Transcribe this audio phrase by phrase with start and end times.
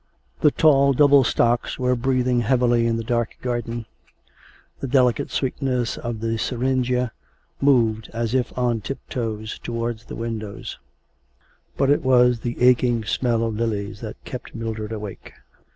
[0.39, 0.45] I.
[0.45, 3.85] The tall double stocks were breathing heavily in the dark garden;
[4.79, 7.11] the delicate sweetness of the syringa
[7.61, 10.79] moved as if on tip toe towards the windows;
[11.77, 15.33] but it was the aching smell of lilies that kept Mildred awake.